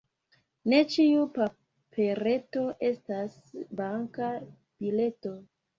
[0.71, 3.39] Ne ĉiu papereto estas
[3.83, 4.35] banka
[4.83, 5.41] bileto.